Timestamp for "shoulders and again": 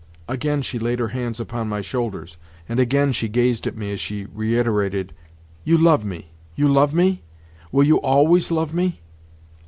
1.81-3.11